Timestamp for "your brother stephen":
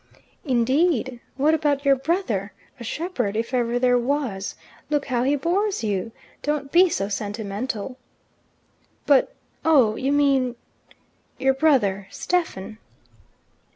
11.37-12.79